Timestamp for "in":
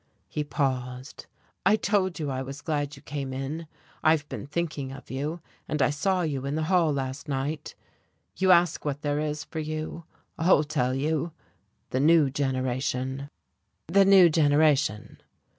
3.31-3.67, 6.47-6.55